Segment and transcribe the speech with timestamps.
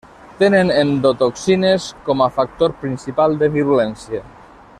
[0.37, 4.25] Tenen endotoxines, com a factor principal de virulència.